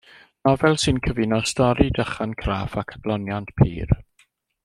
Nofel 0.47 0.77
sy'n 0.83 1.01
cyfuno 1.07 1.39
stori, 1.51 1.85
dychan 1.99 2.33
craff 2.41 2.79
ac 2.83 2.97
adloniant 2.97 3.55
pur. 3.61 3.97